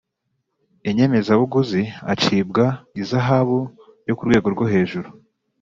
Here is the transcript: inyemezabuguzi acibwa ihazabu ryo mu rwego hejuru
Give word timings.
inyemezabuguzi 0.89 1.83
acibwa 2.13 2.65
ihazabu 3.01 3.59
ryo 4.01 4.13
mu 4.17 4.23
rwego 4.53 4.63
hejuru 4.73 5.07